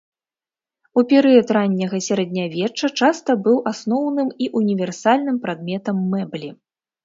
У 1.01 1.03
перыяд 1.11 1.47
ранняга 1.57 1.97
сярэднявечча 2.07 2.91
часта 2.99 3.31
быў 3.51 3.57
асноўным 3.75 4.35
і 4.47 4.51
універсальным 4.63 5.37
прадметам 5.49 6.05
мэблі. 6.13 6.49